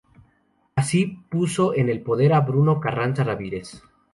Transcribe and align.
Así 0.75 1.21
puso 1.29 1.75
en 1.75 1.87
el 1.87 2.01
poder 2.01 2.33
a 2.33 2.39
Bruno 2.41 2.79
Carranza 2.79 3.23
Ramírez. 3.23 3.83